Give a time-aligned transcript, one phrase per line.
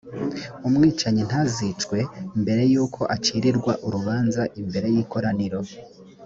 [0.67, 1.97] umwicanyi ntazicwe
[2.41, 5.59] mbere yuko acirirwa urubanza imbere y’ikoraniro.